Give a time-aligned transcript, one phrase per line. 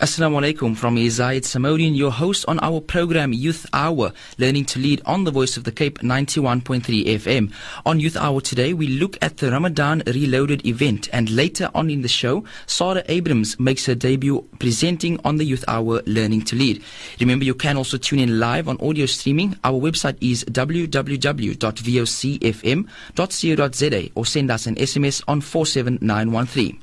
[0.00, 5.02] Assalamu alaikum from Izayed Samodian, your host on our program Youth Hour, learning to lead
[5.04, 7.52] on the Voice of the Cape 91.3 FM.
[7.84, 12.02] On Youth Hour today, we look at the Ramadan Reloaded event, and later on in
[12.02, 16.80] the show, Sarah Abrams makes her debut presenting on the Youth Hour Learning to Lead.
[17.18, 19.56] Remember, you can also tune in live on audio streaming.
[19.64, 21.58] Our website is www.vocfm.co.za
[24.14, 26.80] or send us an SMS on 47913.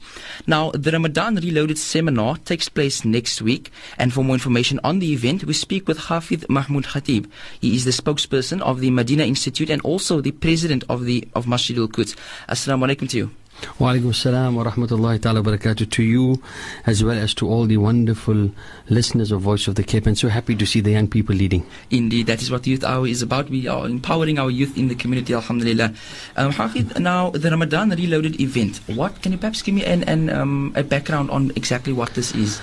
[0.48, 3.72] Now, the Ramadan Reloaded seminar takes place next week.
[3.98, 7.30] And for more information on the event, we speak with Hafid Mahmoud Khatib.
[7.60, 11.48] He is the spokesperson of the Medina Institute and also the president of the of
[11.48, 12.16] Masjid al Quds.
[12.50, 13.32] Assalamu alaikum to you.
[13.80, 16.42] Wa alaikum assalam wa rahmatullahi ta'ala wa barakatuh to you
[16.86, 18.52] as well as to all the wonderful
[18.90, 21.66] listeners of Voice of the Cape and so happy to see the young people leading.
[21.90, 23.50] Indeed, that is what Youth Hour is about.
[23.50, 25.94] We are empowering our youth in the community, alhamdulillah.
[26.36, 30.30] Um, Hafid, now the Ramadan Reloaded event, what can you perhaps give me an, an
[30.30, 32.60] um, a background on exactly what this is?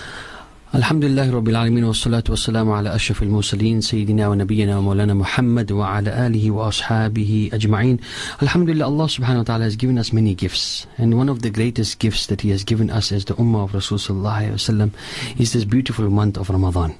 [0.76, 6.52] الحمد لله رب العالمين والصلاة والسلام على أشرف المرسلين سيدنا ونبينا ومولانا محمد وعلى آله
[6.52, 7.97] وأصحابه أجمعين
[8.42, 11.50] الحمد لله Allah subhanahu wa ta'ala has given us many gifts and one of the
[11.50, 14.44] greatest gifts that He has given us as the Ummah of Rasulullah
[15.39, 16.95] is this beautiful month of Ramadan.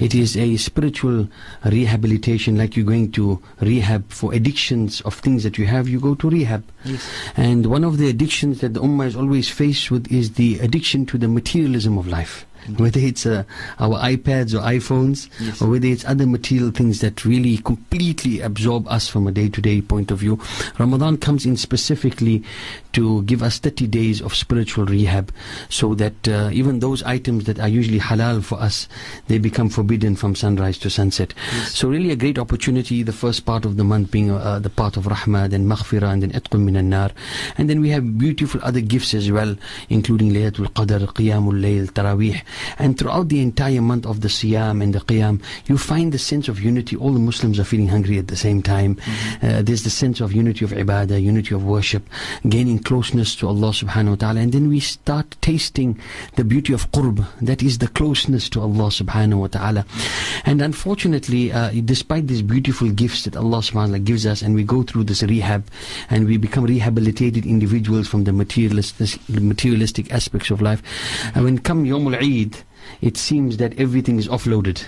[0.00, 1.28] It is a spiritual
[1.64, 6.14] rehabilitation, like you're going to rehab for addictions of things that you have, you go
[6.14, 6.62] to rehab.
[6.84, 7.08] Yes.
[7.36, 11.04] And one of the addictions that the Ummah is always faced with is the addiction
[11.06, 12.46] to the materialism of life
[12.77, 13.43] whether it's uh,
[13.79, 15.61] our iPads or iPhones, Yes.
[15.61, 19.61] or whether it's other material things that really completely absorb us from a day to
[19.61, 20.39] day point of view.
[20.79, 22.43] Ramadan comes in specifically
[22.93, 25.31] to give us 30 days of spiritual rehab
[25.69, 28.87] so that uh, even those items that are usually halal for us,
[29.27, 31.33] they become forbidden from sunrise to sunset.
[31.65, 33.01] So, really, a great opportunity.
[33.03, 36.21] The first part of the month being uh, the part of rahmah, then maghfirah, and
[36.21, 37.11] then itqun min nar.
[37.57, 39.55] And then we have beautiful other gifts as well,
[39.89, 42.41] including Laylatul Qadr, Qiyamul Layl, Taraweeh.
[42.77, 46.47] And throughout the entire month of the Siyam and the Qiyam, you find the sense
[46.47, 46.95] of unity.
[46.95, 48.97] All the Muslims are feeling hungry at the same time.
[49.41, 52.03] Uh, there's the sense of unity of ibadah, unity of worship,
[52.49, 54.39] gaining closeness to Allah subhanahu wa ta'ala.
[54.41, 55.99] And then we start tasting
[56.35, 57.25] the beauty of qurb.
[57.41, 59.85] That is the closeness to Allah subhanahu wa ta'ala.
[60.45, 64.55] And unfortunately, uh, despite these beautiful gifts that Allah subhanahu wa ta'ala gives us, and
[64.55, 65.63] we go through this rehab,
[66.09, 70.81] and we become rehabilitated individuals from the materialistic, materialistic aspects of life.
[71.35, 72.42] And when come Yawmul Eid,
[73.00, 74.84] it seems that everything is offloaded.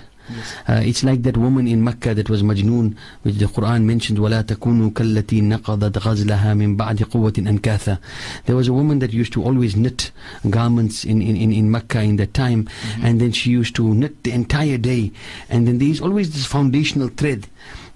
[0.69, 4.43] Uh, it's like that woman in Mecca that was Majnoon, which the Quran mentioned, وَلَا
[4.45, 7.99] تَكُونُوا كَالَّتِي نَقَضَتْ غَزْلَهَا مِنْ بَعْدِ قُوَّةٍ أَنْكَاثًا
[8.47, 10.13] There was a woman that used to always knit
[10.49, 12.69] garments in, in, in, in Mecca in that time,
[13.03, 15.13] and then she used to knit the entire day.
[15.49, 17.49] And then there is always this foundational thread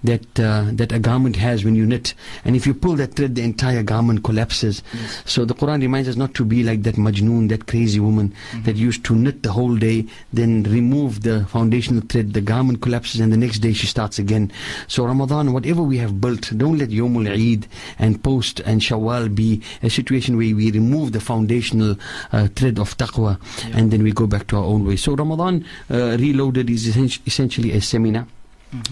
[0.04, 2.14] that uh, that a garment has when you knit.
[2.44, 4.82] And if you pull that thread, the entire garment collapses.
[5.24, 8.34] So the Quran reminds us not to be like that majnoon, that crazy woman
[8.64, 13.20] that used to knit the whole day, then remove the foundational thread, the garment collapses,
[13.20, 14.50] and the next day she starts again.
[14.88, 17.66] So Ramadan, whatever we have built, don't let Yomul Eid
[17.98, 21.96] and post and Shawwal be a situation where we remove the foundational
[22.32, 23.38] uh, thread of taqwa
[23.74, 24.96] and then we go back to our own way.
[24.96, 28.26] So Ramadan uh, Reloaded is essentially a seminar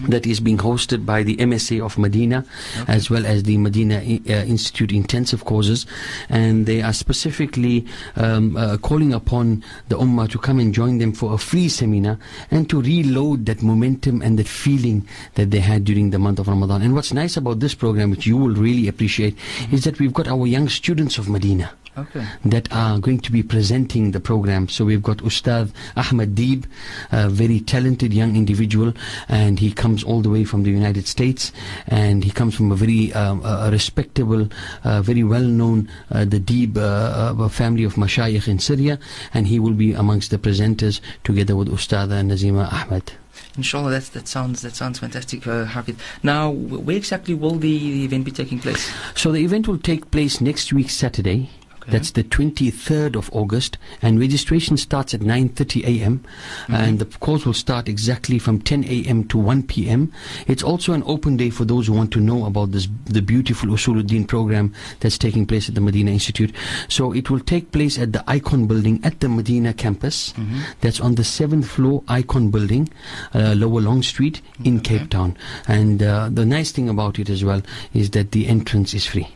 [0.07, 2.45] that is being hosted by the MSA of Medina
[2.87, 5.85] as well as the Medina uh, Institute Intensive Courses.
[6.29, 7.85] And they are specifically
[8.15, 12.19] um, uh, calling upon the Ummah to come and join them for a free seminar
[12.51, 16.47] and to reload that momentum and that feeling that they had during the month of
[16.47, 16.81] Ramadan.
[16.81, 19.37] And what's nice about this program which you will really appreciate
[19.71, 22.25] is that we've got our young students of Medina Okay.
[22.45, 24.67] that are going to be presenting the program.
[24.69, 26.65] So we've got Ustad Ahmad Deeb,
[27.11, 28.93] a very talented young individual,
[29.27, 31.51] and he comes all the way from the United States,
[31.87, 34.47] and he comes from a very um, a respectable,
[34.83, 38.99] uh, very well-known, uh, the Deeb uh, uh, family of Mashayikh in Syria,
[39.33, 43.11] and he will be amongst the presenters together with Ustada Nazima Ahmad.
[43.57, 45.97] Inshallah, that's, that sounds that sounds fantastic, uh, Hafid.
[46.23, 48.91] Now, where exactly will the, the event be taking place?
[49.15, 51.49] So the event will take place next week Saturday.
[51.89, 51.97] Okay.
[51.97, 56.23] That's the 23rd of August, and registration starts at 9:30 a.m.
[56.67, 59.23] and the course will start exactly from 10 a.m.
[59.29, 60.11] to 1 p.m.
[60.47, 63.69] It's also an open day for those who want to know about this the beautiful
[63.69, 66.53] Usuluddin program that's taking place at the Medina Institute.
[66.87, 70.33] So it will take place at the Icon Building at the Medina campus.
[70.81, 72.89] That's on the seventh floor Icon Building,
[73.33, 75.35] uh, Lower Long Street in Cape Town.
[75.67, 77.61] And uh, the nice thing about it as well
[77.93, 79.27] is that the entrance is free.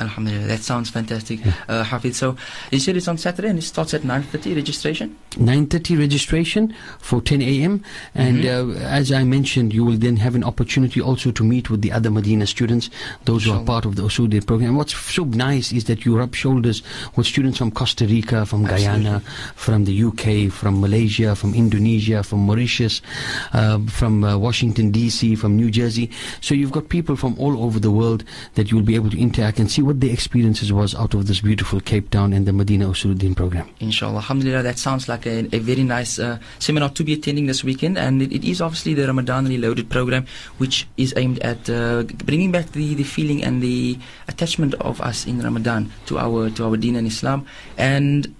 [0.00, 1.40] Alhamdulillah, that sounds fantastic.
[1.68, 2.36] Uh, Hafid, so
[2.70, 5.16] you said it's on Saturday and it starts at 9.30 registration?
[5.32, 7.84] 9.30 registration for 10 a.m.
[8.14, 11.82] And uh, as I mentioned, you will then have an opportunity also to meet with
[11.82, 12.90] the other Medina students,
[13.24, 14.76] those who are part of the Usudi program.
[14.76, 16.82] What's so nice is that you rub shoulders
[17.16, 19.20] with students from Costa Rica, from Guyana,
[19.54, 23.02] from the UK, from Malaysia, from Indonesia, from Mauritius,
[23.52, 26.10] uh, from uh, Washington D.C., from New Jersey.
[26.40, 28.24] So you've got people from all over the world
[28.54, 31.40] that you'll be able to interact and see what their experiences was out of this
[31.40, 33.68] beautiful Cape Town and the Medina Usuluddin program.
[33.80, 34.22] Inshallah.
[34.22, 37.98] Alhamdulillah, that sounds like a, a very nice uh, seminar to be attending this weekend.
[37.98, 40.26] And it, it is obviously the Ramadan Reloaded program,
[40.58, 43.98] which is aimed at uh, bringing back the, the feeling and the
[44.28, 47.44] attachment of us in Ramadan to our to our deen and Islam.
[47.76, 48.32] And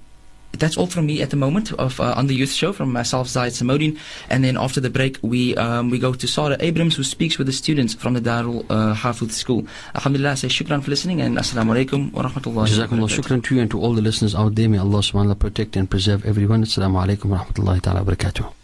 [0.58, 3.28] that's all from me at the moment of uh, on the youth show from myself
[3.28, 3.98] Zaid Samodin
[4.28, 7.46] and then after the break we um, we go to Sarah Abrams who speaks with
[7.46, 11.74] the students from the Darul uh, school Alhamdulillah I say shukran for listening and assalamu
[11.76, 14.68] alaikum wa rahmatullahi wa Jazakumullah shukran to you and to all the listeners out there.
[14.68, 16.62] May Allah subhanahu wa ta'ala protect and preserve everyone.
[16.64, 18.59] Assalamu alaikum wa rahmatullahi ta'ala wa barakatuh.